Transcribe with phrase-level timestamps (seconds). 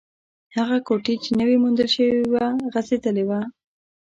[0.55, 3.39] هغه کوټې چې نوې موندل شوې وه، غږېدلې وه.